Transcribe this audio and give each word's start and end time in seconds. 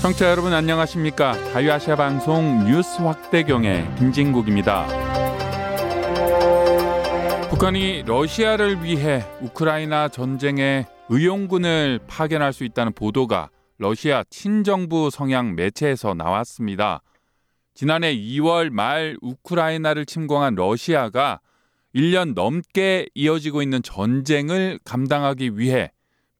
청취자 0.00 0.30
여러분 0.30 0.54
안녕하십니까? 0.54 1.34
자유아시아 1.52 1.94
방송 1.94 2.64
뉴스 2.64 3.02
확대경의 3.02 3.96
김진국입니다. 3.96 4.86
북한이 7.50 8.04
러시아를 8.06 8.82
위해 8.82 9.22
우크라이나 9.42 10.08
전쟁에 10.08 10.86
의용군을 11.10 12.00
파견할 12.06 12.54
수 12.54 12.64
있다는 12.64 12.94
보도가 12.94 13.50
러시아 13.76 14.24
친정부 14.30 15.10
성향 15.10 15.54
매체에서 15.54 16.14
나왔습니다. 16.14 17.02
지난해 17.74 18.16
2월 18.16 18.70
말 18.70 19.18
우크라이나를 19.20 20.06
침공한 20.06 20.54
러시아가 20.54 21.40
1년 21.94 22.32
넘게 22.32 23.06
이어지고 23.14 23.60
있는 23.60 23.82
전쟁을 23.82 24.78
감당하기 24.82 25.58
위해 25.58 25.90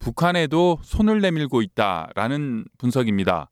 북한에도 0.01 0.79
손을 0.83 1.21
내밀고 1.21 1.63
있다라는 1.63 2.65
분석입니다. 2.79 3.51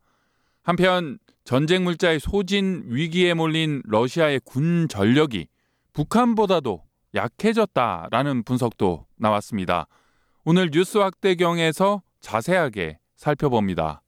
한편 0.68 1.18
전쟁 1.44 1.84
물자의 1.84 2.20
소진 2.20 2.82
위기에 2.88 3.32
몰린 3.32 3.80
러시아의 3.86 4.40
군 4.44 4.86
전력이 4.86 5.46
북한보다도 5.94 6.82
약해졌다라는 7.14 8.42
분석도 8.42 9.06
나왔습니다. 9.16 9.86
오늘 10.44 10.68
뉴스 10.70 10.98
확대경에서 10.98 12.02
자세하게 12.20 12.98
살펴봅니다. 13.14 14.02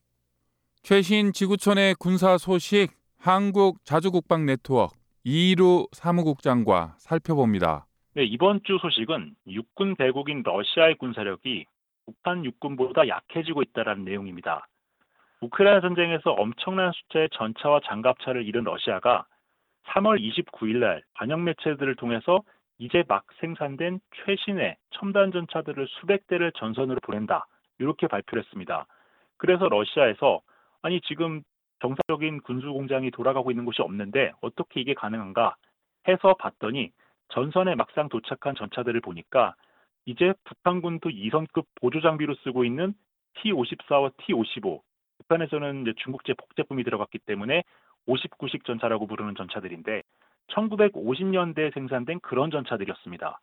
최신 0.82 1.32
지구촌의 1.32 1.95
군사 1.98 2.37
소식 2.37 2.90
한국 3.16 3.82
자주국방 3.87 4.45
네트워크 4.45 4.95
이루 5.24 5.87
사무국장과 5.92 6.96
살펴봅니다. 6.98 7.87
네, 8.12 8.24
이번 8.24 8.60
주 8.66 8.77
소식은 8.82 9.34
육군 9.48 9.96
대국인 9.96 10.42
러시아의 10.45 10.98
군사력이 10.98 11.65
북한 12.04 12.45
육군보다 12.45 13.09
약해지고 13.09 13.62
있다는 13.62 14.04
내용입니다. 14.04 14.66
우크라이나 15.41 15.80
전쟁에서 15.80 16.33
엄청난 16.33 16.93
숫자의 16.93 17.30
전차와 17.33 17.80
장갑차를 17.85 18.46
잃은 18.46 18.65
러시아가 18.65 19.24
3월 19.87 20.21
29일 20.21 20.79
날 20.79 21.02
반영 21.15 21.45
매체들을 21.45 21.97
통해서 21.97 22.43
이제 22.79 23.05
막 23.09 23.24
생산된 23.41 24.01
최신의 24.24 24.77
첨단 24.91 25.32
전차들을 25.32 25.87
수백 25.88 26.27
대를 26.27 26.52
전선으로 26.52 27.01
보낸다. 27.01 27.47
이렇게 27.79 28.07
발표를 28.07 28.43
했습니다. 28.43 28.87
그래서 29.38 29.69
러시아에서 29.69 30.43
아니 30.82 31.01
지금 31.02 31.43
정상적인 31.80 32.43
군수 32.43 32.73
공장이 32.73 33.10
돌아가고 33.10 33.51
있는 33.51 33.65
곳이 33.65 33.80
없는데 33.80 34.32
어떻게 34.43 34.80
이게 34.80 34.93
가능한가 34.93 35.57
해서 36.09 36.35
봤더니 36.35 36.91
전선에 37.29 37.75
막상 37.75 38.09
도착한 38.09 38.54
전차들을 38.54 39.01
보니까 39.01 39.54
이제 40.04 40.35
북한군도 40.45 41.09
2선급 41.09 41.65
보조 41.80 42.01
장비로 42.01 42.35
쓰고 42.45 42.65
있는 42.65 42.93
T-54와 43.35 44.13
T-55 44.19 44.80
북한에서는 45.21 45.82
이제 45.82 45.93
중국제 45.99 46.35
복제품이 46.35 46.85
들어갔기 46.85 47.18
때문에 47.21 47.63
59식 48.09 48.65
전차라고 48.65 49.07
부르는 49.07 49.35
전차들인데 49.37 50.02
1950년대에 50.49 51.73
생산된 51.74 52.21
그런 52.21 52.51
전차들이었습니다. 52.51 53.38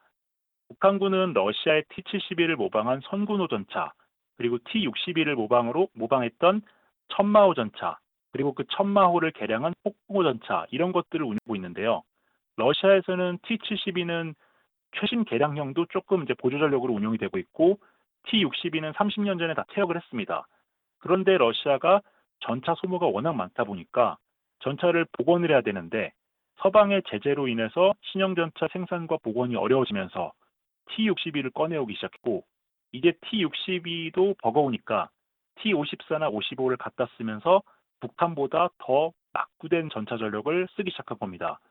북한군은 0.69 1.33
러시아의 1.33 1.83
T-72를 1.89 2.55
모방한 2.55 3.01
선군호 3.05 3.47
전차, 3.47 3.93
그리고 4.35 4.57
T-62를 4.65 5.35
모방으로 5.35 5.87
모방했던 5.93 6.61
천마호 7.09 7.53
전차, 7.53 7.97
그리고 8.31 8.53
그 8.53 8.65
천마호를 8.69 9.31
개량한 9.31 9.73
폭풍호 9.83 10.23
전차 10.23 10.65
이런 10.71 10.91
것들을 10.91 11.23
운영하고 11.23 11.55
있는데요. 11.55 12.03
러시아에서는 12.57 13.39
T-72는 13.43 14.35
최신 14.99 15.23
개량형도 15.23 15.85
조금 15.87 16.23
이제 16.23 16.33
보조 16.33 16.59
전력으로 16.59 16.93
운용이 16.93 17.17
되고 17.17 17.37
있고 17.37 17.79
T-62는 18.27 18.93
30년 18.93 19.39
전에 19.39 19.53
다 19.53 19.63
퇴역을 19.69 19.95
했습니다. 19.95 20.45
그런데 21.07 21.37
러시아가 21.37 22.01
전차 22.41 22.75
소모가 22.75 23.07
워낙 23.07 23.31
많다 23.31 23.63
보니까 23.63 24.17
전차를 24.59 25.05
복원을 25.13 25.51
해야 25.51 25.61
되는데 25.61 26.11
서방의 26.57 27.03
제재로 27.09 27.47
인해서 27.47 27.93
신형 28.01 28.35
전차 28.35 28.67
생산과 28.73 29.19
복원이 29.23 29.55
어려워지면서 29.55 30.33
T-62를 30.89 31.53
꺼내오기 31.53 31.93
시작했고 31.93 32.43
이제 32.91 33.13
T-62도 33.21 34.37
버거우니까 34.41 35.09
T-54나 35.61 36.29
55를 36.29 36.77
갖다 36.77 37.07
쓰면서 37.15 37.63
북한보다 38.01 38.67
더 38.79 39.13
낙구된 39.31 39.89
전차 39.91 40.17
전력을 40.17 40.67
쓰기 40.75 40.91
시작한 40.91 41.17
겁니다. 41.19 41.61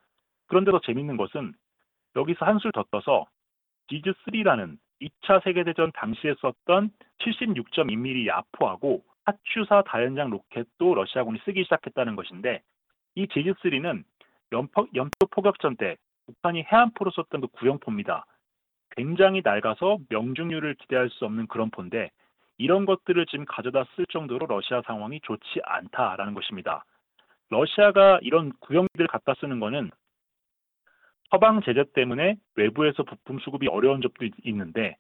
그런데 0.47 0.71
더 0.71 0.81
재밌는 0.81 1.19
것은 1.19 1.53
여기서 2.17 2.47
한술 2.47 2.73
더 2.73 2.85
떠서 2.91 3.27
지즈3라는 3.91 4.79
2차 5.03 5.45
세계대전 5.45 5.93
당시에 5.93 6.35
썼던 6.41 6.91
76.2mm 7.19 8.29
야포하고 8.29 9.05
하추사 9.27 9.83
다연장 9.83 10.31
로켓도 10.31 10.95
러시아군이 10.95 11.41
쓰기 11.45 11.65
시작했다는 11.65 12.17
것인데 12.17 12.63
이 13.17 13.27
지즈3는 13.27 14.05
연포, 14.53 14.87
포격전 15.31 15.77
때 15.77 15.97
북한이 16.27 16.63
해안포로 16.63 17.11
썼던 17.11 17.41
그 17.41 17.47
구형포입니다. 17.49 18.25
굉장히 18.91 19.43
낡아서 19.45 19.99
명중률을 20.09 20.75
기대할 20.75 21.11
수 21.11 21.25
없는 21.25 21.49
그런 21.49 21.71
포인데 21.71 22.11
이런 22.57 22.87
것들을 22.87 23.27
지금 23.27 23.45
가져다 23.45 23.85
쓸 23.95 24.07
정도로 24.07 24.47
러시아 24.47 24.81
상황이 24.83 25.21
좋지 25.21 25.61
않다라는 25.65 26.35
것입니다. 26.35 26.85
러시아가 27.51 28.19
이런 28.23 28.53
구형들을 28.61 29.07
갖다 29.09 29.35
쓰는 29.41 29.61
거는 29.61 29.91
서방 31.31 31.63
제재 31.63 31.85
때문에 31.95 32.37
외부에서 32.55 33.03
부품 33.03 33.41
수급이 33.41 33.67
어려운 33.69 34.01
점도 34.01 34.27
있는데 34.45 34.97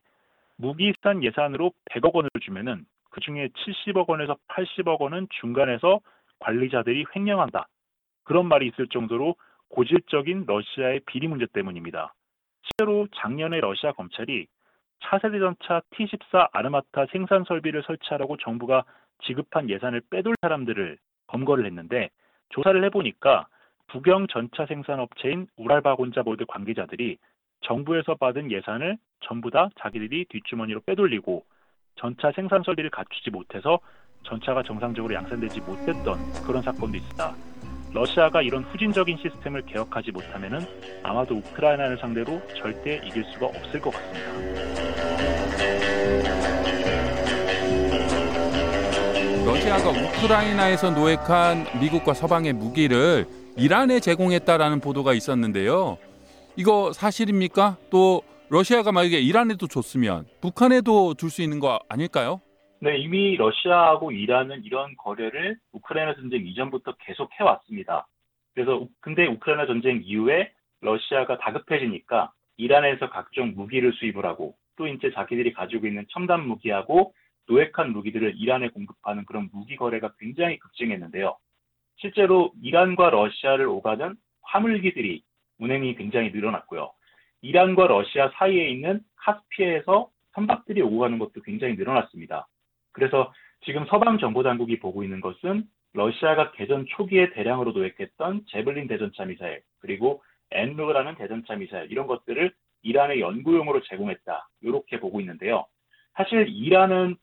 무기산 0.56 1.22
예산으로 1.22 1.72
100억 1.92 2.12
원을 2.12 2.30
주면은 2.40 2.84
그 3.16 3.20
중에 3.20 3.48
70억 3.48 4.10
원에서 4.10 4.36
80억 4.48 5.00
원은 5.00 5.26
중간에서 5.40 6.00
관리자들이 6.38 7.06
횡령한다. 7.16 7.66
그런 8.24 8.46
말이 8.46 8.66
있을 8.66 8.88
정도로 8.88 9.36
고질적인 9.70 10.44
러시아의 10.46 11.00
비리 11.06 11.26
문제 11.26 11.46
때문입니다. 11.46 12.12
실제로 12.62 13.08
작년에 13.16 13.60
러시아 13.60 13.92
검찰이 13.92 14.46
차세대 15.02 15.38
전차 15.38 15.80
T14 15.94 16.50
아르마타 16.52 17.06
생산 17.10 17.44
설비를 17.44 17.82
설치하라고 17.86 18.36
정부가 18.36 18.84
지급한 19.24 19.70
예산을 19.70 20.02
빼돌 20.10 20.34
사람들을 20.42 20.98
검거를 21.26 21.64
했는데 21.64 22.10
조사를 22.50 22.84
해보니까 22.84 23.46
북경 23.86 24.26
전차 24.26 24.66
생산 24.66 25.00
업체인 25.00 25.46
우랄바곤자 25.56 26.22
보드 26.22 26.44
관계자들이 26.44 27.16
정부에서 27.62 28.16
받은 28.16 28.50
예산을 28.52 28.98
전부 29.20 29.50
다 29.50 29.70
자기들이 29.80 30.26
뒷주머니로 30.28 30.82
빼돌리고 30.84 31.46
전차 31.96 32.30
생산 32.32 32.62
설비를 32.62 32.90
갖추지 32.90 33.30
못해서 33.30 33.78
전차가 34.24 34.62
정상적으로 34.62 35.14
양산되지 35.14 35.60
못했던 35.60 36.18
그런 36.46 36.62
사건도 36.62 36.96
있다. 36.96 37.34
러시아가 37.92 38.42
이런 38.42 38.64
후진적인 38.64 39.16
시스템을 39.16 39.62
개혁하지 39.62 40.10
못하면 40.12 40.66
아마도 41.02 41.36
우크라이나를 41.36 41.96
상대로 41.98 42.40
절대 42.54 43.00
이길 43.04 43.24
수가 43.24 43.46
없을 43.46 43.80
것 43.80 43.90
같습니다. 43.90 44.26
러시아가 49.46 49.90
우크라이나에서 49.90 50.90
노획한 50.90 51.80
미국과 51.80 52.12
서방의 52.12 52.52
무기를 52.52 53.26
이란에 53.56 54.00
제공했다라는 54.00 54.80
보도가 54.80 55.14
있었는데요. 55.14 55.96
이거 56.56 56.92
사실입니까? 56.92 57.76
또 57.88 58.22
러시아가 58.48 58.92
만약에 58.92 59.18
이란에도 59.18 59.66
줬으면 59.66 60.26
북한에도 60.40 61.14
줄 61.14 61.30
수 61.30 61.42
있는 61.42 61.58
거 61.58 61.80
아닐까요? 61.88 62.40
네, 62.80 62.96
이미 62.98 63.36
러시아하고 63.36 64.12
이란은 64.12 64.62
이런 64.64 64.94
거래를 64.98 65.56
우크라이나 65.72 66.14
전쟁 66.14 66.46
이전부터 66.46 66.94
계속 67.00 67.30
해왔습니다. 67.40 68.06
그래서 68.54 68.86
근데 69.00 69.26
우크라이나 69.26 69.66
전쟁 69.66 70.00
이후에 70.04 70.52
러시아가 70.80 71.38
다급해지니까 71.38 72.32
이란에서 72.56 73.10
각종 73.10 73.54
무기를 73.56 73.92
수입을 73.94 74.24
하고 74.24 74.54
또 74.76 74.86
이제 74.86 75.10
자기들이 75.12 75.52
가지고 75.52 75.86
있는 75.86 76.06
첨단 76.10 76.46
무기하고 76.46 77.12
노획한 77.48 77.92
무기들을 77.92 78.34
이란에 78.36 78.68
공급하는 78.68 79.24
그런 79.24 79.48
무기 79.52 79.76
거래가 79.76 80.12
굉장히 80.18 80.58
급증했는데요. 80.58 81.36
실제로 81.96 82.52
이란과 82.62 83.10
러시아를 83.10 83.66
오가는 83.66 84.14
화물기들이 84.42 85.22
운행이 85.58 85.96
굉장히 85.96 86.30
늘어났고요. 86.30 86.92
이란과 87.46 87.86
러시아 87.86 88.30
사이에 88.34 88.68
있는 88.68 89.00
카스피해에서 89.16 90.10
선박들이 90.32 90.82
오고 90.82 90.98
가는 90.98 91.18
것도 91.18 91.42
굉장히 91.44 91.76
늘어났습니다. 91.76 92.48
그래서 92.92 93.32
지금 93.64 93.86
서방 93.86 94.18
정보 94.18 94.42
당국이 94.42 94.80
보고 94.80 95.04
있는 95.04 95.20
것은 95.20 95.64
러시아가 95.92 96.50
개전 96.52 96.86
초기에 96.88 97.30
대량으로 97.30 97.72
노획했던 97.72 98.46
재블린 98.48 98.88
대전차 98.88 99.24
미사일 99.24 99.62
그리고 99.78 100.22
엔로라는 100.50 101.14
대전차 101.14 101.54
미사일 101.54 101.90
이런 101.90 102.06
것들을 102.06 102.52
이란에 102.82 103.20
연구용으로 103.20 103.80
제공했다 103.82 104.48
이렇게 104.62 104.98
보고 104.98 105.20
있는데요. 105.20 105.66
사실 106.14 106.48
이란은 106.48 107.16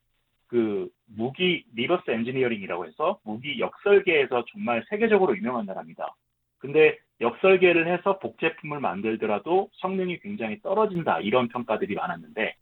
그 0.48 0.90
무기 1.06 1.66
reverse 1.76 2.10
engineering이라고 2.10 2.86
해서 2.86 3.20
무기 3.24 3.60
역설계에서 3.60 4.46
정말 4.52 4.86
세계적으로 4.90 5.36
유명한 5.36 5.66
나라입니다. 5.66 6.16
근데 6.64 6.98
역설계를 7.20 7.88
해서 7.88 8.20
복제품을 8.20 8.80
만들더라도 8.80 9.70
성능이 9.82 10.20
굉장히 10.20 10.62
떨어진다 10.62 11.20
이런 11.20 11.50
평가들이 11.50 11.94
많았는데 11.94 12.56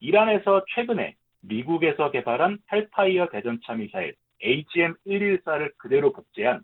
이란에서 0.00 0.66
최근에 0.74 1.16
미국에서 1.40 2.10
개발한 2.10 2.58
헬파이어 2.70 3.30
대전차 3.30 3.72
미사일 3.72 4.14
AGM-114를 4.44 5.72
그대로 5.78 6.12
복제한 6.12 6.60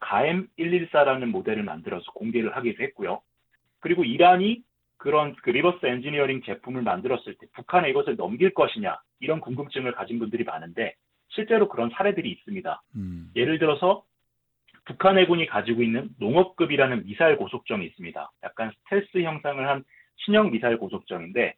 가엠-114라는 0.00 1.30
모델을 1.30 1.62
만들어서 1.62 2.04
공개를 2.12 2.54
하기도 2.54 2.82
했고요. 2.82 3.22
그리고 3.80 4.04
이란이 4.04 4.60
그런 4.98 5.34
그 5.36 5.48
reverse 5.48 5.86
engineering 5.86 6.42
제품을 6.42 6.82
만들었을 6.82 7.36
때 7.40 7.46
북한에 7.54 7.88
이것을 7.88 8.16
넘길 8.16 8.52
것이냐 8.52 8.98
이런 9.20 9.40
궁금증을 9.40 9.92
가진 9.92 10.18
분들이 10.18 10.44
많은데 10.44 10.96
실제로 11.28 11.66
그런 11.68 11.88
사례들이 11.94 12.30
있습니다. 12.30 12.82
음. 12.96 13.30
예를 13.34 13.58
들어서 13.58 14.04
북한 14.86 15.18
해군이 15.18 15.46
가지고 15.46 15.82
있는 15.82 16.08
농어급이라는 16.18 17.04
미사일 17.06 17.36
고속정이 17.36 17.84
있습니다. 17.86 18.30
약간 18.44 18.70
스텔스 18.70 19.22
형상을 19.22 19.68
한 19.68 19.84
신형 20.24 20.52
미사일 20.52 20.78
고속정인데 20.78 21.54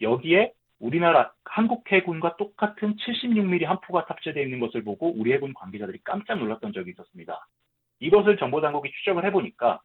여기에 0.00 0.52
우리나라 0.80 1.32
한국 1.44 1.90
해군과 1.90 2.36
똑같은 2.36 2.96
76mm 2.96 3.64
함포가 3.64 4.06
탑재되어 4.06 4.42
있는 4.42 4.58
것을 4.58 4.82
보고 4.82 5.12
우리 5.16 5.32
해군 5.32 5.54
관계자들이 5.54 6.00
깜짝 6.02 6.40
놀랐던 6.40 6.72
적이 6.72 6.90
있었습니다. 6.90 7.46
이것을 8.00 8.36
정보당국이 8.36 8.90
추적을 8.90 9.24
해보니까 9.26 9.80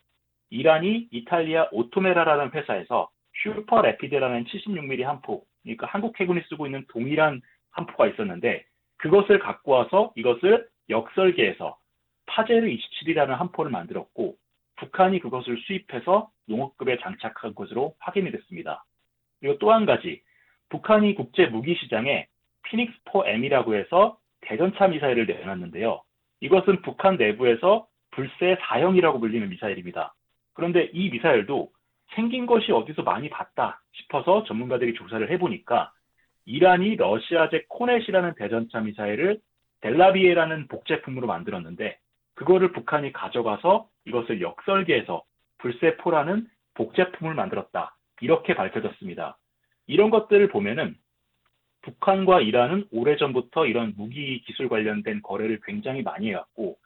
이란이 0.50 1.10
이탈리아 1.12 1.68
오토메라라는 1.72 2.52
회사에서 2.52 3.10
Super 3.44 3.82
Rapid라는 3.82 4.46
76mm 4.46 5.04
함포, 5.04 5.44
그러니까 5.62 5.86
한국 5.86 6.20
해군이 6.20 6.42
쓰고 6.50 6.66
있는 6.66 6.84
동일한 6.90 7.42
함포가 7.70 8.08
있었는데 8.08 8.66
그것을 8.98 9.38
갖고 9.38 9.74
와서 9.74 10.12
이것을 10.16 10.68
역설계해서 10.90 11.78
파제르 12.28 12.68
27이라는 12.68 13.30
함포를 13.30 13.72
만들었고 13.72 14.36
북한이 14.78 15.20
그것을 15.20 15.58
수입해서 15.66 16.30
농업급에 16.46 17.00
장착한 17.00 17.56
것으로 17.56 17.96
확인이 18.00 18.32
됐습니다. 18.32 18.86
그리고 19.40 19.58
또 19.58 19.72
한 19.72 19.86
가지 19.86 20.22
북한이 20.70 21.16
국제 21.16 21.48
무기 21.48 21.76
시장에 21.76 22.28
피닉스 22.64 22.98
4M이라고 23.06 23.74
해서 23.74 24.18
대전차 24.42 24.88
미사일을 24.88 25.26
내놨는데요. 25.26 26.02
이것은 26.42 26.82
북한 26.82 27.18
내부에서 27.18 27.88
불세 28.12 28.56
4형이라고 28.56 29.20
불리는 29.20 29.50
미사일입니다. 29.50 30.14
그런데 30.54 30.90
이 30.94 31.10
미사일도 31.10 31.72
생긴 32.16 32.46
것이 32.46 32.72
어디서 32.72 33.04
많이 33.04 33.30
봤다 33.30 33.82
싶어서 33.94 34.44
전문가들이 34.44 34.94
조사를 34.94 35.30
해보니까 35.32 35.92
이란이 36.46 36.96
러시아제 36.96 37.66
코넷이라는 37.70 38.36
대전차 38.36 38.80
미사일을 38.80 39.40
델라비에라는 39.82 40.68
복제품으로 40.68 41.28
만들었는데 41.28 42.00
그거를 42.38 42.72
북한이 42.72 43.14
가져가서 43.14 43.90
이것을 44.06 44.42
역설계해서 44.42 45.24
불세포라는 45.58 46.48
복제품을 46.76 47.34
만들었다. 47.34 47.98
이렇게 48.22 48.54
밝혀졌습니다. 48.54 49.38
이런 49.88 50.12
것들을 50.12 50.48
보면은 50.50 50.96
북한과 51.82 52.42
이란은 52.42 52.88
오래전부터 52.92 53.66
이런 53.66 53.94
무기 53.98 54.42
기술 54.42 54.70
관련된 54.70 55.24
거래를 55.24 55.60
굉장히 55.66 56.04
많이 56.04 56.30
해왔고 56.30 56.78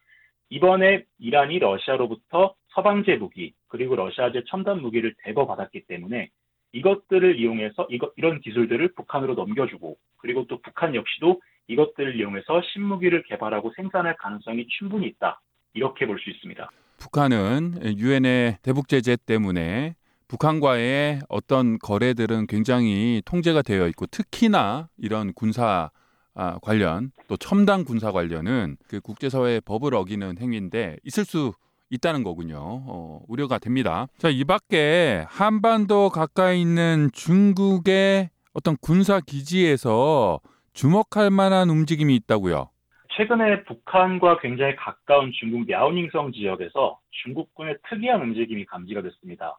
이번에 0.49 1.03
이란이 1.19 1.59
러시아로부터 1.59 2.55
서방제 2.69 3.17
무기 3.17 3.53
그리고 3.67 3.95
러시아제 3.97 4.43
첨단 4.47 4.81
무기를 4.81 5.15
대거 5.23 5.47
받았기 5.47 5.85
때문에 5.85 6.29
이것들을 6.71 7.37
이용해서 7.37 7.87
이거, 7.89 8.11
이런 8.15 8.39
기술들을 8.39 8.93
북한으로 8.93 9.33
넘겨주고 9.33 9.97
그리고 10.17 10.47
또 10.47 10.61
북한 10.61 10.95
역시도 10.95 11.41
이것들을 11.67 12.19
이용해서 12.19 12.61
신무기를 12.73 13.23
개발하고 13.23 13.71
생산할 13.75 14.15
가능성이 14.17 14.65
충분히 14.77 15.07
있다. 15.07 15.41
이렇게 15.73 16.05
볼 16.05 16.19
수 16.19 16.29
있습니다. 16.29 16.69
북한은 16.97 17.97
유엔의 17.97 18.57
대북 18.61 18.87
제재 18.87 19.17
때문에 19.25 19.95
북한과의 20.27 21.21
어떤 21.29 21.79
거래들은 21.79 22.47
굉장히 22.47 23.21
통제가 23.25 23.61
되어 23.63 23.87
있고 23.87 24.05
특히나 24.05 24.87
이런 24.97 25.33
군사 25.33 25.89
아, 26.33 26.57
관련 26.61 27.11
또 27.27 27.35
첨단 27.35 27.83
군사 27.83 28.11
관련은 28.11 28.77
그 28.87 29.01
국제사회의 29.01 29.59
법을 29.61 29.93
어기는 29.93 30.37
행위인데 30.39 30.97
있을 31.03 31.25
수 31.25 31.51
있다는 31.89 32.23
거군요. 32.23 32.57
어, 32.61 33.21
우려가 33.27 33.59
됩니다. 33.59 34.07
자, 34.17 34.29
이 34.29 34.45
밖에 34.45 35.25
한반도 35.27 36.09
가까이 36.09 36.61
있는 36.61 37.09
중국의 37.13 38.29
어떤 38.53 38.77
군사 38.79 39.19
기지에서 39.19 40.39
주목할 40.73 41.29
만한 41.29 41.69
움직임이 41.69 42.15
있다고요. 42.15 42.69
최근에 43.15 43.63
북한과 43.63 44.39
굉장히 44.39 44.75
가까운 44.75 45.31
중국 45.33 45.67
랴오닝성 45.67 46.31
지역에서 46.31 46.99
중국군의 47.23 47.77
특이한 47.89 48.21
움직임이 48.21 48.65
감지가 48.65 49.01
됐습니다. 49.01 49.57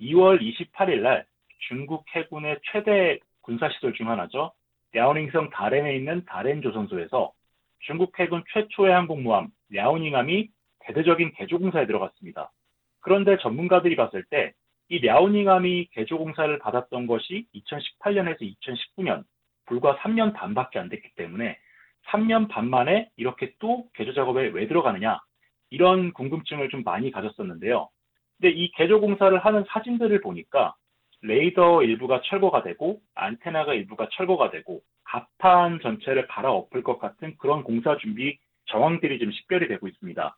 2월 0.00 0.40
28일 0.40 1.00
날 1.00 1.26
중국 1.68 2.04
해군의 2.14 2.58
최대 2.70 3.18
군사시설 3.40 3.94
중 3.94 4.10
하나죠. 4.10 4.52
랴오닝성 4.92 5.50
다렌에 5.50 5.96
있는 5.96 6.24
다렌 6.26 6.60
조선소에서 6.60 7.32
중국 7.80 8.18
해군 8.20 8.44
최초의 8.52 8.92
항공모함 8.92 9.48
랴오닝함이 9.70 10.48
대대적인 10.80 11.32
개조공사에 11.32 11.86
들어갔습니다. 11.86 12.52
그런데 13.00 13.38
전문가들이 13.38 13.96
봤을 13.96 14.24
때 14.24 14.52
이 14.92 14.98
랴오닝함이 14.98 15.88
개조공사를 15.92 16.58
받았던 16.58 17.06
것이 17.06 17.46
2018년에서 17.54 18.40
2019년 18.42 19.24
불과 19.66 19.96
3년 19.98 20.34
반밖에 20.34 20.78
안 20.78 20.88
됐기 20.88 21.14
때문에 21.16 21.58
3년 22.08 22.48
반 22.48 22.68
만에 22.68 23.08
이렇게 23.16 23.54
또 23.58 23.86
개조 23.94 24.12
작업에 24.12 24.48
왜 24.48 24.66
들어가느냐 24.66 25.20
이런 25.70 26.12
궁금증을 26.12 26.68
좀 26.68 26.82
많이 26.84 27.10
가졌었는데요. 27.10 27.88
근데 28.38 28.54
이 28.54 28.70
개조 28.72 29.00
공사를 29.00 29.36
하는 29.38 29.64
사진들을 29.68 30.20
보니까 30.20 30.74
레이더 31.22 31.84
일부가 31.84 32.20
철거가 32.22 32.62
되고 32.62 33.00
안테나가 33.14 33.74
일부가 33.74 34.08
철거가 34.12 34.50
되고 34.50 34.80
가판 35.04 35.80
전체를 35.80 36.26
갈아엎을 36.26 36.82
것 36.82 36.98
같은 36.98 37.36
그런 37.38 37.62
공사 37.62 37.96
준비 37.98 38.38
정황들이 38.66 39.18
좀 39.18 39.30
식별이 39.30 39.68
되고 39.68 39.86
있습니다. 39.86 40.36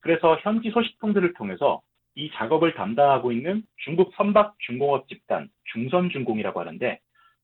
그래서 0.00 0.36
현지 0.42 0.70
소식통들을 0.70 1.34
통해서 1.34 1.80
이 2.14 2.30
작업을 2.32 2.74
담당하고 2.74 3.30
있는 3.30 3.62
중국 3.84 4.12
선박 4.16 4.54
중공업 4.60 5.08
집단 5.08 5.48
중선중공이라고 5.72 6.60
하는데 6.60 6.98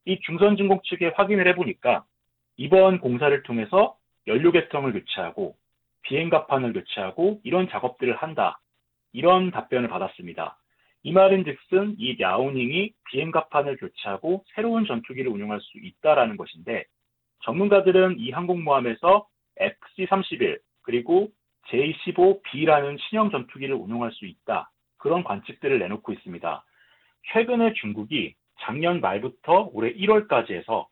이 0.04 0.20
중선중공 0.20 0.80
측에 0.84 1.12
확인을 1.14 1.46
해보니까 1.48 2.04
이번 2.56 3.00
공사를 3.00 3.42
통해서 3.42 3.96
연료 4.26 4.52
계통을 4.52 4.92
교체하고 4.92 5.56
비행갑판을 6.02 6.72
교체하고 6.72 7.40
이런 7.44 7.68
작업들을 7.68 8.16
한다. 8.16 8.60
이런 9.12 9.50
답변을 9.50 9.88
받았습니다. 9.88 10.58
이 11.04 11.12
말인 11.12 11.44
즉슨 11.44 11.96
이 11.98 12.16
야오닝이 12.20 12.92
비행갑판을 13.10 13.76
교체하고 13.76 14.44
새로운 14.54 14.86
전투기를 14.86 15.30
운용할 15.30 15.60
수 15.60 15.78
있다라는 15.78 16.36
것인데 16.36 16.84
전문가들은 17.44 18.18
이 18.18 18.30
항공모함에서 18.30 19.26
FC-31 19.58 20.60
그리고 20.82 21.28
J-15B라는 21.68 22.98
신형 23.00 23.30
전투기를 23.30 23.74
운용할 23.74 24.12
수 24.12 24.26
있다. 24.26 24.70
그런 24.98 25.24
관측들을 25.24 25.78
내놓고 25.78 26.12
있습니다. 26.12 26.64
최근에 27.32 27.74
중국이 27.74 28.34
작년 28.62 29.00
말부터 29.00 29.70
올해 29.72 29.92
1월까지 29.94 30.52
해서 30.52 30.88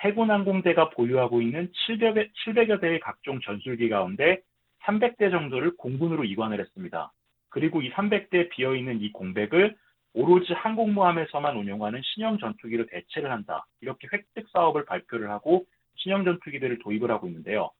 해군 0.00 0.30
항공대가 0.30 0.90
보유하고 0.90 1.40
있는 1.40 1.70
700여, 1.86 2.28
700여 2.44 2.80
대의 2.80 3.00
각종 3.00 3.40
전술기 3.40 3.88
가운데 3.88 4.40
300대 4.82 5.30
정도를 5.30 5.76
공군으로 5.76 6.24
이관을 6.24 6.60
했습니다. 6.60 7.12
그리고 7.48 7.82
이 7.82 7.90
300대 7.92 8.50
비어있는 8.50 9.00
이 9.00 9.12
공백을 9.12 9.76
오로지 10.14 10.52
항공모함에서만 10.52 11.56
운용하는 11.56 12.00
신형 12.02 12.38
전투기로 12.38 12.86
대체를 12.86 13.30
한다. 13.30 13.64
이렇게 13.80 14.08
획득 14.12 14.48
사업을 14.50 14.84
발표를 14.84 15.30
하고 15.30 15.64
신형 15.96 16.24
전투기들을 16.24 16.80
도입을 16.80 17.10
하고 17.10 17.28
있는데요. 17.28 17.70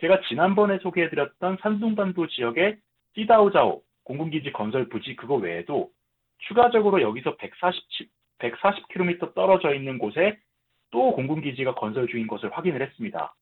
제가 0.00 0.20
지난번에 0.28 0.78
소개해드렸던 0.78 1.58
산둥반도 1.62 2.26
지역의 2.26 2.76
찌다오자오 3.14 3.82
공군기지 4.04 4.52
건설 4.52 4.88
부지 4.88 5.16
그거 5.16 5.36
외에도 5.36 5.90
추가적으로 6.38 7.00
여기서 7.00 7.36
140, 7.36 8.08
140km 8.50 9.34
떨어져 9.34 9.74
있는 9.74 9.98
곳에 9.98 10.38
또 10.90 11.12
공군기지가 11.12 11.74
건설 11.74 12.06
중인 12.06 12.26
것을 12.26 12.56
확인을 12.56 12.82
했습니다. 12.82 13.34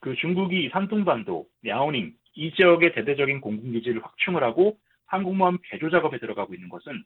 그 0.00 0.14
중국이 0.16 0.68
산둥반도, 0.72 1.46
랴오닝 1.62 2.12
이 2.34 2.52
지역의 2.52 2.92
대대적인 2.94 3.40
공군기지를 3.40 4.04
확충을 4.04 4.42
하고 4.42 4.78
항공모함 5.06 5.58
개조 5.64 5.90
작업에 5.90 6.18
들어가고 6.18 6.54
있는 6.54 6.68
것은 6.68 7.02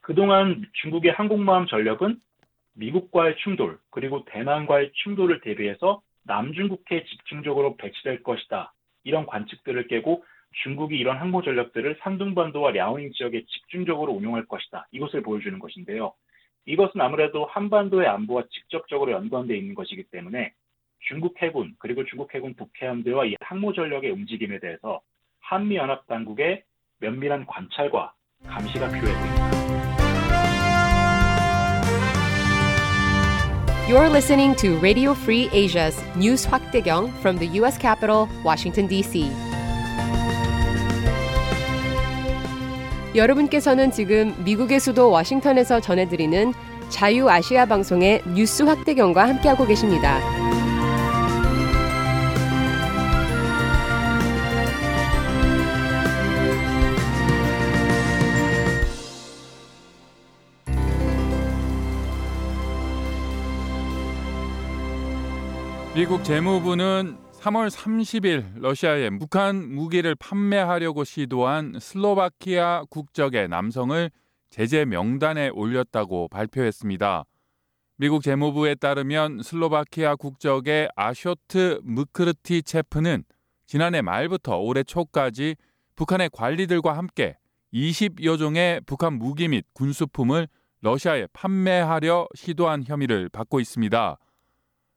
그동안 0.00 0.64
중국의 0.74 1.12
항공모함 1.12 1.66
전력은 1.66 2.20
미국과의 2.74 3.36
충돌 3.38 3.78
그리고 3.90 4.24
대만과의 4.26 4.92
충돌을 4.94 5.40
대비해서 5.40 6.02
남중국해에 6.24 7.04
집중적으로 7.04 7.76
배치될 7.76 8.22
것이다. 8.22 8.72
이런 9.04 9.26
관측들을 9.26 9.88
깨고 9.88 10.24
중국이 10.62 10.96
이런 10.96 11.18
항모 11.18 11.42
전력들을 11.42 11.98
산둥반도와 12.00 12.72
랴오닝 12.72 13.12
지역에 13.12 13.44
집중적으로 13.46 14.12
운용할 14.12 14.46
것이다. 14.46 14.86
이것을 14.92 15.22
보여주는 15.22 15.58
것인데요. 15.58 16.12
이것은 16.66 17.00
아무래도 17.00 17.46
한반도의 17.46 18.06
안보와 18.06 18.44
직접적으로 18.50 19.12
연관되어 19.12 19.56
있는 19.56 19.74
것이기 19.74 20.04
때문에 20.04 20.52
중국 21.08 21.40
해군 21.42 21.74
그리고 21.78 22.04
중국 22.04 22.32
해군 22.34 22.54
북해함대와 22.54 23.26
이 23.26 23.34
항모 23.40 23.72
전력의 23.72 24.10
움직임에 24.10 24.60
대해서 24.60 25.00
한미 25.40 25.76
연합 25.76 26.06
당국의 26.06 26.62
면밀한 27.00 27.46
관찰과 27.46 28.12
감시가 28.46 28.88
필요해 28.88 29.12
보입니다. 29.12 29.52
You're 33.88 34.08
listening 34.08 34.54
to 34.56 34.78
Radio 34.78 35.12
Free 35.12 35.50
Asia's 35.52 36.00
News 36.16 36.46
확대경 36.46 37.08
from 37.18 37.38
the 37.38 37.58
U.S. 37.58 37.76
capital, 37.76 38.28
Washington, 38.44 38.86
D.C. 38.86 39.51
여러분께서는 43.14 43.90
지금 43.90 44.34
미국의 44.44 44.80
수도 44.80 45.10
워싱턴에서 45.10 45.80
전해드리는 45.80 46.52
자유아시아 46.88 47.66
방송의 47.66 48.22
뉴스 48.34 48.62
확대경과 48.62 49.28
함께하고 49.28 49.66
계십니다. 49.66 50.18
미국 65.94 66.24
재무부는 66.24 67.21
3월 67.42 67.70
30일 67.70 68.60
러시아에 68.60 69.10
북한 69.18 69.74
무기를 69.74 70.14
판매하려고 70.14 71.02
시도한 71.02 71.74
슬로바키아 71.80 72.84
국적의 72.88 73.48
남성을 73.48 74.12
제재 74.50 74.84
명단에 74.84 75.48
올렸다고 75.48 76.28
발표했습니다. 76.28 77.24
미국 77.96 78.22
재무부에 78.22 78.76
따르면 78.76 79.42
슬로바키아 79.42 80.14
국적의 80.14 80.90
아쇼트 80.94 81.80
무크르티 81.82 82.62
체프는 82.62 83.24
지난해 83.66 84.02
말부터 84.02 84.58
올해 84.58 84.84
초까지 84.84 85.56
북한의 85.96 86.30
관리들과 86.32 86.96
함께 86.96 87.36
20여 87.74 88.38
종의 88.38 88.82
북한 88.86 89.14
무기 89.14 89.48
및 89.48 89.64
군수품을 89.72 90.46
러시아에 90.80 91.26
판매하려 91.32 92.28
시도한 92.36 92.84
혐의를 92.86 93.28
받고 93.30 93.58
있습니다. 93.58 94.16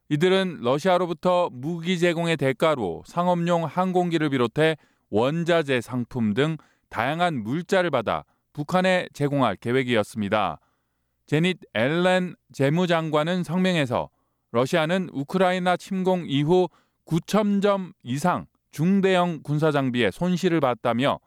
이들은 0.09 0.59
러시아로부터 0.62 1.50
무기 1.51 1.97
제공의 1.97 2.38
대가로 2.38 3.03
상업용 3.07 3.65
항공기를 3.65 4.29
비롯해 4.29 4.77
원자재 5.09 5.81
상품 5.81 6.33
등 6.33 6.57
다양한 6.89 7.41
물자를 7.43 7.89
받아 7.89 8.24
북한에 8.53 9.07
제공할 9.13 9.55
계획이었습니다. 9.55 10.59
제닛 11.25 11.57
앨렌 11.74 12.35
재무장관은 12.53 13.43
성명에서 13.43 14.09
러시아는 14.51 15.09
우크라이나 15.12 15.75
침공 15.75 16.25
이후 16.27 16.69
9천 17.05 17.62
점 17.62 17.91
이상 18.03 18.45
중대형 18.71 19.41
군사 19.43 19.71
장비에 19.71 20.12
손실을 20.12 20.59
봤다며 20.59 21.19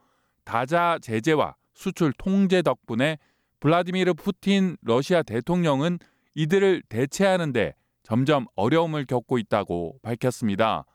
다자 0.44 0.98
제재와 1.02 1.56
수출 1.74 2.12
통제 2.16 2.62
덕분에 2.62 3.18
블라디미르 3.60 4.14
푸틴 4.14 4.76
러시아 4.82 5.22
대통령은 5.22 5.98
이들을 6.34 6.82
대체하는데 6.88 7.74
점점 8.08 8.46
어려움을 8.56 9.04
겪고 9.04 9.36
있다고 9.36 9.98
밝혔습니다. 10.00 10.86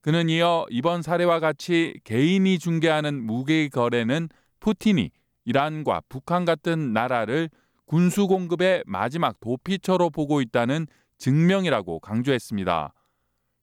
그는 0.00 0.30
이어 0.30 0.64
이번 0.70 1.02
사례와 1.02 1.40
같이 1.40 2.00
개인이 2.04 2.58
중개하는 2.58 3.22
무기 3.22 3.68
거래는 3.68 4.30
푸틴이 4.58 5.10
이란과 5.44 6.04
북한 6.08 6.46
같은 6.46 6.94
나라를 6.94 7.50
군수 7.84 8.26
공급의 8.26 8.84
마지막 8.86 9.38
도피처로 9.40 10.08
보고 10.08 10.40
있다는 10.40 10.86
증명이라고 11.18 12.00
강조했습니다. 12.00 12.94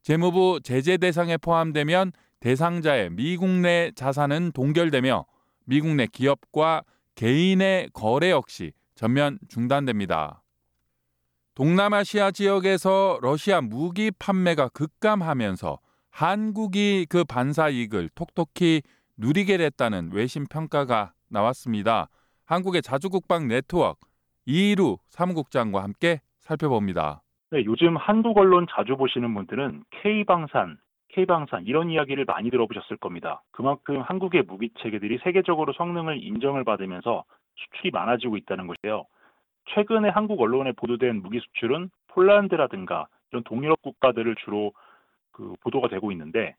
재무부 0.04 0.60
제재 0.63 0.98
대상에 0.98 1.38
포함되면 1.38 2.12
대상자의 2.39 3.10
미국 3.10 3.50
내 3.50 3.92
자산은 3.96 4.51
동결되며 4.51 5.25
미국 5.65 5.96
내 5.96 6.06
기업과 6.06 6.84
개인의 7.15 7.89
거래 7.94 8.30
역시 8.30 8.74
전면 8.94 9.39
중단됩니다. 9.48 10.44
동남아시아 11.55 12.31
지역에서 12.31 13.19
러시아 13.21 13.62
무기 13.62 14.12
판매가 14.12 14.67
급감하면서 14.74 15.79
한국이 16.12 17.05
그 17.09 17.24
반사 17.24 17.69
이익을 17.69 18.09
톡톡히 18.13 18.81
누리게 19.17 19.55
됐다는 19.55 20.12
외신 20.12 20.45
평가가 20.51 21.13
나왔습니다. 21.29 22.09
한국의 22.45 22.81
자주국방 22.81 23.47
네트워크 23.47 24.00
이루 24.45 24.97
사무국장과 25.07 25.81
함께 25.81 26.19
살펴봅니다. 26.39 27.21
네, 27.51 27.63
요즘 27.63 27.95
한국 27.95 28.38
언론 28.38 28.67
자주 28.69 28.97
보시는 28.97 29.33
분들은 29.33 29.85
K방산, 30.01 30.77
K방산 31.13 31.67
이런 31.67 31.89
이야기를 31.89 32.25
많이 32.25 32.50
들어보셨을 32.50 32.97
겁니다. 32.97 33.41
그만큼 33.51 34.01
한국의 34.01 34.43
무기 34.43 34.71
체계들이 34.81 35.19
세계적으로 35.24 35.71
성능을 35.71 36.21
인정을 36.21 36.65
받으면서 36.65 37.24
수출이 37.55 37.91
많아지고 37.91 38.35
있다는 38.35 38.67
것이에요. 38.67 39.05
최근에 39.65 40.10
한국 40.10 40.41
언론에 40.41 40.72
보도된 40.74 41.22
무기 41.22 41.39
수출은 41.39 41.89
폴란드라든가 42.07 43.07
이런 43.31 43.43
동유럽 43.43 43.81
국가들을 43.81 44.36
주로 44.43 44.74
그 45.31 45.53
보도가 45.62 45.89
되고 45.89 46.12
있는데 46.12 46.55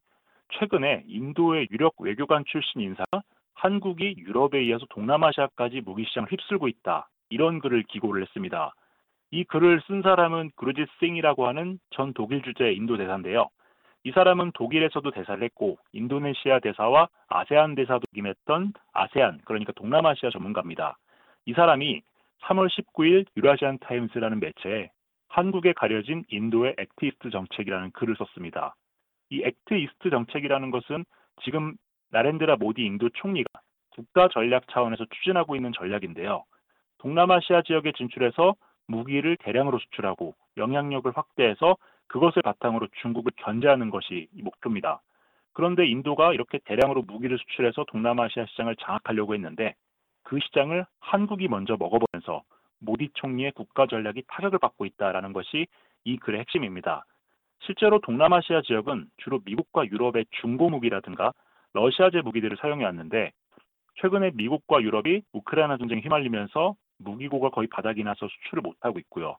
최근에 0.59 1.05
인도의 1.07 1.69
유력 1.71 1.95
외교관 1.99 2.45
출신 2.47 2.81
인사가 2.81 3.23
한국이 3.55 4.17
유럽에 4.19 4.65
이어서 4.65 4.85
동남아시아까지 4.91 5.81
무기 5.81 6.05
시장을 6.05 6.31
휩쓸고 6.31 6.69
있다. 6.69 7.09
이런 7.31 7.59
글을 7.59 7.85
기고를 7.85 8.23
했습니다. 8.23 8.75
이 9.31 9.45
글을 9.45 9.81
쓴 9.87 10.03
사람은 10.03 10.51
그루짓 10.57 10.89
싱이라고 11.01 11.47
하는 11.49 11.79
전 11.91 12.13
독일 12.13 12.43
주재 12.43 12.73
인도 12.73 12.97
대사인데요. 12.97 13.49
이 14.05 14.13
사람은 14.13 14.53
독일에서도 14.53 15.11
대사를 15.11 15.43
했고 15.43 15.79
인도네시아 15.93 16.61
대사와 16.61 17.09
아세안 17.29 17.75
대사도 17.75 18.03
임했던 18.15 18.75
아세안 18.93 19.41
그러니까 19.45 19.73
동남아시아 19.73 20.31
전문가입니다. 20.31 20.97
이 21.47 21.53
사람이 21.55 22.03
3월 22.43 22.69
19일 22.69 23.27
Eurasian 23.37 23.79
Times라는 23.79 24.41
매체에 24.41 24.91
한국에 25.29 25.73
가려진 25.73 26.25
인도의 26.29 26.77
Act 26.79 27.05
East 27.05 27.31
정책이라는 27.31 27.91
글을 27.93 28.17
썼습니다. 28.17 28.75
이 29.31 29.43
Act 29.43 29.75
East 29.75 30.11
정책이라는 30.11 30.71
것은 30.71 31.05
지금 31.43 31.75
나렌드라 32.11 32.57
모디 32.57 32.85
인도 32.85 33.09
총리가 33.11 33.61
국가 33.91 34.29
전략 34.29 34.69
차원에서 34.69 35.05
추진하고 35.11 35.57
있는 35.57 35.73
전략인데요. 35.73 36.45
동남아시아 36.99 37.63
지역에 37.63 37.93
진출해서 37.93 38.55
무기를 38.87 39.37
대량으로 39.39 39.79
수출하고 39.79 40.35
영향력을 40.57 41.11
확대해서 41.15 41.77
그것을 42.07 42.43
바탕으로 42.43 42.89
중국을 43.03 43.33
견제하는 43.37 43.91
것이 43.91 44.29
이 44.33 44.43
목표입니다. 44.43 45.03
그런데 45.53 45.87
인도가 45.87 46.33
이렇게 46.33 46.59
대량으로 46.65 47.03
무기를 47.03 47.39
수출해서 47.39 47.85
동남아시아 47.89 48.47
시장을 48.47 48.77
장악하려고 48.77 49.35
했는데 49.35 49.75
그 50.27 50.41
시장을 50.41 50.85
한국이 50.99 51.47
먼저 51.47 51.77
먹어보면서 51.79 52.43
모디 52.81 53.11
총리의 53.15 53.53
국가 53.53 53.87
전략이 53.87 54.25
타격을 54.27 54.59
받고 54.59 54.85
있다라는 54.85 55.33
것이 55.33 55.69
이 56.05 56.17
글의 56.17 56.41
핵심입니다. 56.41 57.05
실제로 57.61 58.01
동남아시아 58.01 58.63
지역은 58.63 59.07
주로 59.19 59.41
미국과 59.45 59.87
유럽의 59.87 60.27
중고 60.41 60.69
무기라든가 60.69 61.33
러시아제 61.75 62.23
무기들을 62.23 62.57
사용해 62.61 62.85
왔는데 62.85 63.31
최근에 64.01 64.33
미국과 64.35 64.83
유럽이 64.83 65.23
우크라이나 65.33 65.77
전쟁에 65.77 66.01
휘말리면서 66.01 66.75
무기고가 66.99 67.51
거의 67.51 67.69
바닥이 67.69 68.03
나서 68.03 68.27
수출을 68.27 68.63
못하고 68.63 68.99
있고요. 68.99 69.37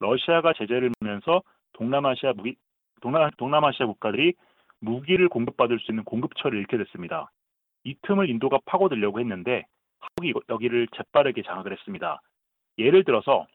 러시아가 0.00 0.52
제재를 0.52 0.90
하면서 1.00 1.42
동남아시아 1.74 2.32
무기 2.32 2.56
동남, 3.00 3.30
동남아시아 3.38 3.86
국가들이 3.86 4.34
무기를 4.80 5.28
공급받을 5.28 5.78
수 5.78 5.92
있는 5.92 6.02
공급처를 6.02 6.58
잃게 6.58 6.76
됐습니다. 6.76 7.30
이 7.84 7.94
틈을 8.02 8.28
인도가 8.28 8.58
파고들려고 8.64 9.20
했는데 9.20 9.64
한국이 10.04 10.34
여기를 10.48 10.88
재빠르게 10.96 11.42
장악을 11.42 11.72
했습니다. 11.72 12.20
예를 12.78 13.04
들어서 13.04 13.46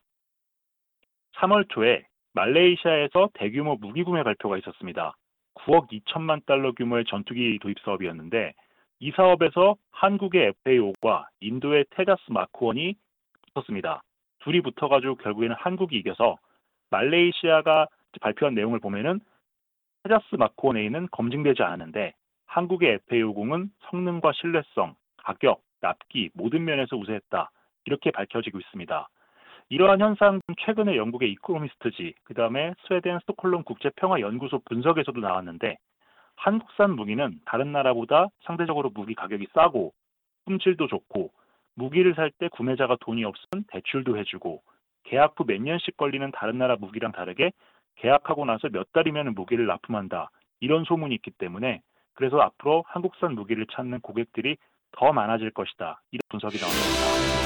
3월 1.37 1.69
초에 1.69 2.05
말레이시아에서 2.33 3.29
대규모 3.33 3.75
무기 3.75 4.03
구매 4.03 4.23
발표가 4.23 4.57
있었습니다. 4.57 5.15
9억 5.55 5.89
2천만 5.91 6.45
달러 6.45 6.71
규모의 6.73 7.05
전투기 7.05 7.59
도입 7.59 7.79
사업이었는데 7.83 8.53
이 8.99 9.11
사업에서 9.11 9.75
한국의 9.91 10.53
FAO과 10.65 11.27
인도의 11.39 11.85
테자스 11.91 12.21
마크원이 12.29 12.95
붙었습니다. 13.53 14.01
둘이 14.39 14.61
붙어가지고 14.61 15.15
결국에는 15.15 15.55
한국이 15.57 15.97
이겨서 15.97 16.37
말레이시아가 16.91 17.87
발표한 18.21 18.55
내용을 18.55 18.79
보면은 18.79 19.19
테자스 20.03 20.35
마크원 20.35 20.77
A는 20.77 21.07
검증되지 21.11 21.61
않았는데 21.61 22.13
한국의 22.45 22.99
FAO공은 23.05 23.71
성능과 23.89 24.31
신뢰성, 24.33 24.95
가격, 25.17 25.61
납기 25.81 26.31
모든 26.33 26.63
면에서 26.65 26.95
우세했다. 26.97 27.51
이렇게 27.85 28.11
밝혀지고 28.11 28.59
있습니다. 28.59 29.07
이러한 29.69 30.01
현상은 30.01 30.41
최근에 30.65 30.95
영국의 30.97 31.31
이코노미스트지, 31.31 32.15
그 32.23 32.33
다음에 32.33 32.73
스웨덴 32.87 33.19
스톡홀름 33.19 33.63
국제평화연구소 33.63 34.59
분석에서도 34.65 35.19
나왔는데 35.19 35.77
한국산 36.37 36.95
무기는 36.95 37.39
다른 37.45 37.71
나라보다 37.71 38.27
상대적으로 38.45 38.89
무기 38.93 39.13
가격이 39.13 39.47
싸고 39.53 39.93
품질도 40.45 40.87
좋고 40.87 41.31
무기를 41.75 42.15
살 42.15 42.31
때 42.31 42.47
구매자가 42.49 42.97
돈이 43.01 43.23
없으면 43.25 43.65
대출도 43.69 44.17
해주고 44.17 44.61
계약 45.03 45.35
후 45.37 45.45
몇 45.45 45.61
년씩 45.61 45.97
걸리는 45.97 46.31
다른 46.31 46.57
나라 46.57 46.75
무기랑 46.75 47.11
다르게 47.11 47.51
계약하고 47.95 48.45
나서 48.45 48.69
몇 48.69 48.91
달이면 48.93 49.33
무기를 49.35 49.65
납품한다. 49.67 50.29
이런 50.61 50.83
소문이 50.85 51.15
있기 51.15 51.31
때문에 51.31 51.81
그래서 52.13 52.39
앞으로 52.41 52.83
한국산 52.87 53.35
무기를 53.35 53.65
찾는 53.71 54.01
고객들이 54.01 54.57
더 54.97 55.11
많아질 55.11 55.51
것이다. 55.51 56.01
이런 56.11 56.21
분석이 56.29 56.57
나옵니다. 56.59 57.39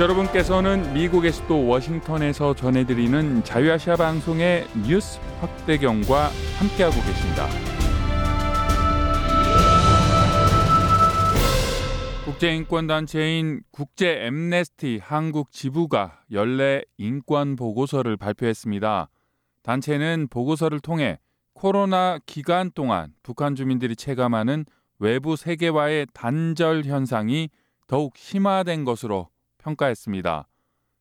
여러분께서는 0.00 0.92
미국의 0.92 1.30
수도 1.30 1.66
워싱턴에서 1.68 2.54
전해드리는 2.54 3.44
자유아시아 3.44 3.94
방송의 3.94 4.66
뉴스 4.86 5.20
확대경과 5.40 6.30
함께하고 6.58 6.96
계십니다. 6.96 7.46
국제인권단체인 12.24 13.60
국제 13.70 14.24
엠네스티 14.26 14.98
한국 15.00 15.52
지부가 15.52 16.22
연례 16.32 16.82
인권 16.96 17.54
보고서를 17.54 18.16
발표했습니다. 18.16 19.08
단체는 19.62 20.26
보고서를 20.28 20.80
통해 20.80 21.20
코로나 21.52 22.18
기간 22.26 22.72
동안 22.74 23.12
북한 23.22 23.54
주민들이 23.54 23.94
체감하는 23.94 24.64
외부 24.98 25.36
세계와의 25.36 26.08
단절 26.12 26.84
현상이 26.84 27.48
더욱 27.86 28.16
심화된 28.16 28.84
것으로 28.84 29.28
평가했습니다. 29.58 30.48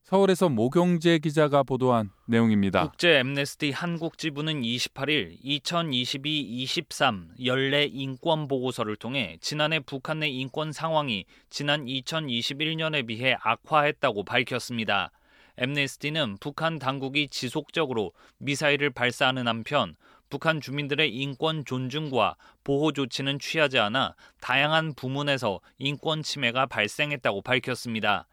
서울에서 0.03 0.49
모경재 0.49 1.19
기자가 1.19 1.63
보도한 1.63 2.11
내용입니다. 2.27 2.89
국제 2.89 3.19
엠네스티 3.19 3.71
한국 3.71 4.17
지부는 4.17 4.61
28일 4.61 5.41
2022-23 5.43 7.45
연례 7.45 7.85
인권 7.85 8.49
보고서를 8.49 8.97
통해 8.97 9.37
지난해 9.39 9.79
북한 9.79 10.19
내 10.19 10.27
인권 10.27 10.73
상황이 10.73 11.25
지난 11.49 11.85
2021년에 11.85 13.07
비해 13.07 13.37
악화했다고 13.41 14.25
밝혔습니다. 14.25 15.11
엠네스티는 15.57 16.37
북한 16.39 16.79
당국이 16.79 17.27
지속적으로 17.29 18.11
미사일을 18.39 18.89
발사하는 18.89 19.47
한편 19.47 19.95
북한 20.33 20.59
주민들의 20.59 21.15
인권 21.15 21.63
존중과 21.63 22.37
보호 22.63 22.91
조치는 22.91 23.37
취하지 23.37 23.77
않아 23.77 24.15
다양한 24.41 24.95
부문에서 24.95 25.59
인권 25.77 26.23
침해가 26.23 26.65
발생했다고 26.65 27.43
밝혔습니다. 27.43 28.25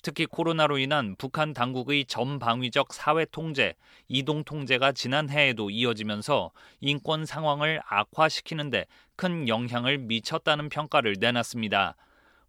특히 0.00 0.24
코로나로 0.26 0.78
인한 0.78 1.16
북한 1.18 1.54
당국의 1.54 2.04
전방위적 2.04 2.92
사회 2.92 3.24
통제, 3.24 3.74
이동 4.06 4.44
통제가 4.44 4.92
지난해에도 4.92 5.70
이어지면서 5.70 6.52
인권 6.80 7.26
상황을 7.26 7.80
악화시키는데 7.88 8.84
큰 9.16 9.48
영향을 9.48 9.98
미쳤다는 9.98 10.68
평가를 10.68 11.16
내놨습니다. 11.18 11.96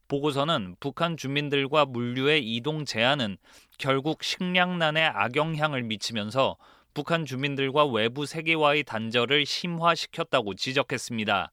보고서는 0.08 0.76
북한 0.80 1.18
주민들과 1.18 1.86
물류의 1.86 2.44
이동 2.44 2.86
제한은 2.86 3.38
결국 3.80 4.24
식량난에 4.24 5.04
악영향을 5.04 5.82
미치면서 5.82 6.58
북한 6.94 7.26
주민들과 7.26 7.86
외부 7.86 8.26
세계와의 8.26 8.84
단절을 8.84 9.46
심화시켰다고 9.46 10.56
지적했습니다. 10.56 11.52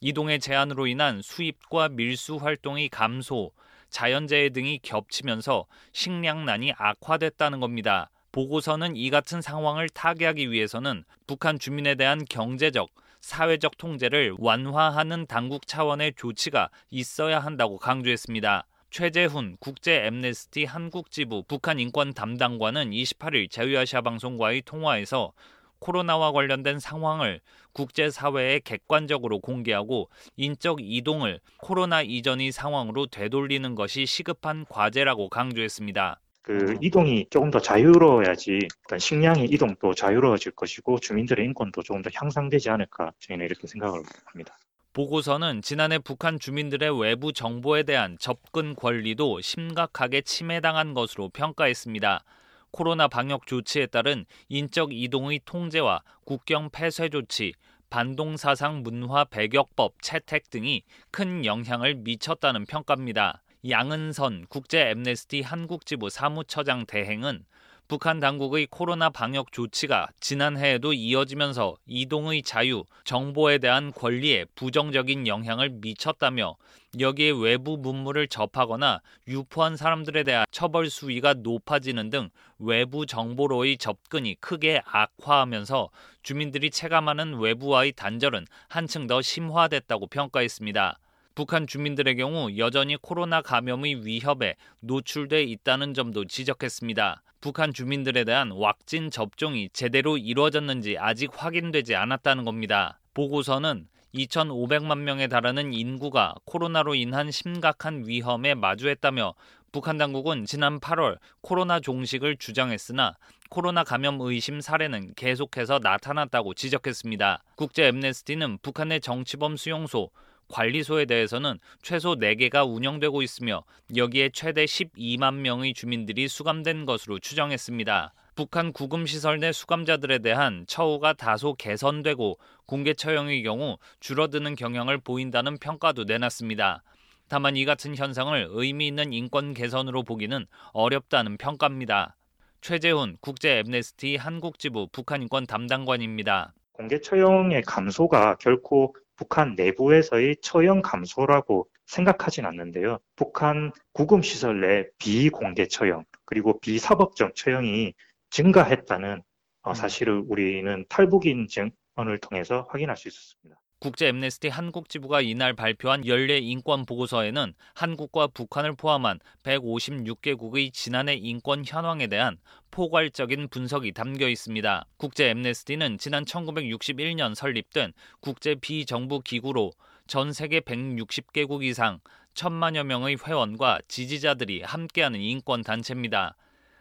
이동의 0.00 0.40
제한으로 0.40 0.86
인한 0.86 1.20
수입과 1.22 1.90
밀수 1.90 2.36
활동의 2.36 2.88
감소, 2.88 3.52
자연재해 3.90 4.50
등이 4.50 4.78
겹치면서 4.82 5.66
식량난이 5.92 6.72
악화됐다는 6.78 7.60
겁니다. 7.60 8.10
보고서는 8.32 8.96
이 8.96 9.10
같은 9.10 9.42
상황을 9.42 9.88
타개하기 9.90 10.50
위해서는 10.50 11.04
북한 11.26 11.58
주민에 11.58 11.96
대한 11.96 12.24
경제적, 12.24 12.88
사회적 13.20 13.76
통제를 13.76 14.34
완화하는 14.38 15.26
당국 15.26 15.66
차원의 15.66 16.14
조치가 16.16 16.70
있어야 16.90 17.40
한다고 17.40 17.76
강조했습니다. 17.76 18.64
최재훈 18.90 19.56
국제 19.60 20.04
엠네스티 20.06 20.64
한국지부 20.64 21.44
북한 21.46 21.78
인권 21.78 22.12
담당관은 22.12 22.90
28일 22.90 23.48
자유아시아 23.48 24.00
방송과의 24.00 24.62
통화에서 24.62 25.32
코로나와 25.78 26.32
관련된 26.32 26.80
상황을 26.80 27.40
국제사회에 27.72 28.60
객관적으로 28.64 29.38
공개하고 29.38 30.10
인적 30.36 30.78
이동을 30.80 31.38
코로나 31.58 32.02
이전의 32.02 32.50
상황으로 32.50 33.06
되돌리는 33.06 33.76
것이 33.76 34.06
시급한 34.06 34.66
과제라고 34.68 35.28
강조했습니다. 35.28 36.20
그 36.42 36.76
이동이 36.80 37.26
조금 37.30 37.52
더 37.52 37.60
자유로워야지 37.60 38.50
일단 38.50 38.98
식량의 38.98 39.46
이동도 39.50 39.94
자유로워질 39.94 40.52
것이고 40.52 40.98
주민들의 40.98 41.44
인권도 41.44 41.84
조금 41.84 42.02
더 42.02 42.10
향상되지 42.12 42.70
않을까 42.70 43.12
저희는 43.20 43.46
이렇게 43.46 43.68
생각을 43.68 44.02
합니다. 44.24 44.58
보고서는 44.92 45.62
지난해 45.62 45.98
북한 45.98 46.40
주민들의 46.40 46.98
외부 46.98 47.32
정보에 47.32 47.84
대한 47.84 48.16
접근 48.18 48.74
권리도 48.74 49.40
심각하게 49.40 50.22
침해당한 50.22 50.94
것으로 50.94 51.28
평가했습니다. 51.28 52.24
코로나 52.72 53.06
방역 53.06 53.46
조치에 53.46 53.86
따른 53.86 54.24
인적 54.48 54.92
이동의 54.92 55.42
통제와 55.44 56.02
국경 56.24 56.70
폐쇄 56.70 57.08
조치, 57.08 57.52
반동사상 57.88 58.82
문화 58.82 59.24
배격법 59.24 60.02
채택 60.02 60.50
등이 60.50 60.82
큰 61.12 61.44
영향을 61.44 61.94
미쳤다는 61.94 62.66
평가입니다. 62.66 63.42
양은선 63.68 64.46
국제 64.48 64.88
엠네스티 64.88 65.42
한국지부 65.42 66.10
사무처장 66.10 66.86
대행은 66.86 67.44
북한 67.90 68.20
당국의 68.20 68.68
코로나 68.70 69.10
방역 69.10 69.50
조치가 69.50 70.10
지난해에도 70.20 70.92
이어지면서 70.92 71.74
이동의 71.88 72.44
자유, 72.44 72.84
정보에 73.02 73.58
대한 73.58 73.90
권리에 73.90 74.44
부정적인 74.54 75.26
영향을 75.26 75.70
미쳤다며 75.70 76.54
여기에 77.00 77.32
외부 77.32 77.76
문물을 77.78 78.28
접하거나 78.28 79.00
유포한 79.26 79.76
사람들에 79.76 80.22
대한 80.22 80.46
처벌 80.52 80.88
수위가 80.88 81.34
높아지는 81.38 82.10
등 82.10 82.30
외부 82.60 83.06
정보로의 83.06 83.76
접근이 83.76 84.36
크게 84.38 84.82
악화하면서 84.84 85.90
주민들이 86.22 86.70
체감하는 86.70 87.40
외부와의 87.40 87.94
단절은 87.96 88.46
한층 88.68 89.08
더 89.08 89.20
심화됐다고 89.20 90.06
평가했습니다. 90.06 90.96
북한 91.34 91.66
주민들의 91.66 92.14
경우 92.14 92.56
여전히 92.56 92.96
코로나 92.96 93.42
감염의 93.42 94.06
위협에 94.06 94.54
노출돼 94.78 95.42
있다는 95.42 95.92
점도 95.94 96.24
지적했습니다. 96.26 97.24
북한 97.40 97.72
주민들에 97.72 98.24
대한 98.24 98.50
왁진 98.50 99.10
접종이 99.10 99.70
제대로 99.72 100.18
이루어졌는지 100.18 100.98
아직 100.98 101.30
확인되지 101.34 101.94
않았다는 101.94 102.44
겁니다. 102.44 102.98
보고서는 103.14 103.88
2,500만 104.14 104.98
명에 104.98 105.26
달하는 105.26 105.72
인구가 105.72 106.34
코로나로 106.44 106.94
인한 106.94 107.30
심각한 107.30 108.06
위험에 108.06 108.54
마주했다며 108.54 109.34
북한 109.72 109.96
당국은 109.96 110.44
지난 110.44 110.80
8월 110.80 111.18
코로나 111.40 111.80
종식을 111.80 112.36
주장했으나 112.36 113.16
코로나 113.48 113.84
감염 113.84 114.20
의심 114.20 114.60
사례는 114.60 115.14
계속해서 115.14 115.78
나타났다고 115.82 116.54
지적했습니다. 116.54 117.42
국제 117.56 117.86
엠네스티는 117.86 118.58
북한의 118.62 119.00
정치범 119.00 119.56
수용소, 119.56 120.10
관리소에 120.50 121.06
대해서는 121.06 121.58
최소 121.82 122.16
4개가 122.16 122.68
운영되고 122.68 123.22
있으며 123.22 123.64
여기에 123.96 124.30
최대 124.32 124.64
12만 124.64 125.36
명의 125.36 125.72
주민들이 125.72 126.28
수감된 126.28 126.84
것으로 126.84 127.18
추정했습니다. 127.18 128.12
북한 128.34 128.72
구금 128.72 129.06
시설 129.06 129.38
내 129.38 129.52
수감자들에 129.52 130.18
대한 130.18 130.64
처우가 130.66 131.14
다소 131.14 131.54
개선되고 131.54 132.38
공개 132.66 132.94
처형의 132.94 133.42
경우 133.42 133.78
줄어드는 134.00 134.54
경향을 134.54 134.98
보인다는 134.98 135.58
평가도 135.58 136.04
내놨습니다. 136.04 136.82
다만 137.28 137.56
이 137.56 137.64
같은 137.64 137.96
현상을 137.96 138.48
의미 138.50 138.88
있는 138.88 139.12
인권 139.12 139.54
개선으로 139.54 140.02
보기는 140.02 140.46
어렵다는 140.72 141.36
평가입니다. 141.36 142.16
최재훈 142.60 143.16
국제 143.20 143.58
엠네스티 143.58 144.16
한국지부 144.16 144.88
북한인권 144.92 145.46
담당관입니다. 145.46 146.52
공개 146.72 147.00
처형의 147.00 147.62
감소가 147.62 148.36
결코 148.36 148.94
북한 149.20 149.54
내부에서의 149.54 150.38
처형 150.40 150.80
감소라고 150.80 151.68
생각하진 151.84 152.46
않는데요. 152.46 153.00
북한 153.16 153.70
구금 153.92 154.22
시설 154.22 154.62
내 154.62 154.86
비공개 154.96 155.66
처형 155.66 156.06
그리고 156.24 156.58
비사법적 156.58 157.34
처형이 157.34 157.92
증가했다는 158.30 159.22
어, 159.62 159.74
사실을 159.74 160.24
우리는 160.26 160.86
탈북인 160.88 161.48
증언을 161.48 162.18
통해서 162.22 162.66
확인할 162.70 162.96
수 162.96 163.08
있었습니다. 163.08 163.59
국제 163.80 164.08
엠네스티 164.08 164.48
한국 164.48 164.90
지부가 164.90 165.22
이날 165.22 165.54
발표한 165.54 166.06
연례 166.06 166.36
인권 166.36 166.84
보고서에는 166.84 167.54
한국과 167.72 168.26
북한을 168.26 168.74
포함한 168.74 169.20
156개국의 169.42 170.70
지난해 170.74 171.14
인권 171.14 171.64
현황에 171.66 172.06
대한 172.06 172.36
포괄적인 172.70 173.48
분석이 173.48 173.92
담겨 173.92 174.28
있습니다. 174.28 174.84
국제 174.98 175.30
엠네스티는 175.30 175.96
지난 175.96 176.26
1961년 176.26 177.34
설립된 177.34 177.94
국제 178.20 178.54
비정부 178.54 179.20
기구로 179.20 179.72
전 180.06 180.34
세계 180.34 180.60
160개국 180.60 181.64
이상 181.64 182.00
천만여 182.34 182.84
명의 182.84 183.16
회원과 183.16 183.80
지지자들이 183.88 184.60
함께하는 184.60 185.18
인권 185.20 185.62
단체입니다. 185.62 186.36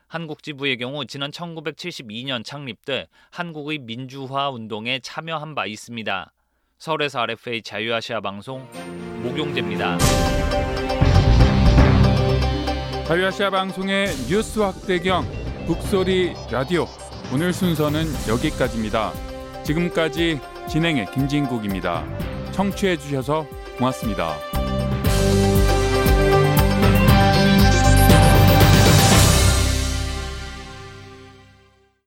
한국 0.10 0.44
지부의 0.44 0.76
경우 0.76 1.06
지난 1.06 1.32
1972년 1.32 2.44
창립돼 2.44 3.08
한국의 3.32 3.78
민주화 3.78 4.50
운동에 4.50 5.00
참여한 5.00 5.56
바 5.56 5.66
있습니다. 5.66 6.34
서울에서 6.80 7.20
RFA 7.20 7.62
자유아시아 7.62 8.22
방송 8.22 8.65
목용재입니다. 9.22 9.98
자유아시아 13.06 13.50
방송의 13.50 14.08
뉴스 14.30 14.60
확대경 14.60 15.26
북소리 15.68 16.34
라디오 16.50 16.88
오늘 17.34 17.52
순서는 17.52 18.06
여기까지입니다. 18.30 19.12
지금까지 19.63 20.39
진행의 20.70 21.12
김진국입니다. 21.12 22.06
청취해 22.54 22.96
주셔서 22.98 23.46
고맙습니다. 23.78 24.59